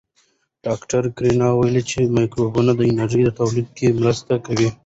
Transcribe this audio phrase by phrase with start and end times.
[0.65, 4.69] ډاکټر کرایان وویل چې مایکروبونه د انرژۍ تولید کې مرسته کوي.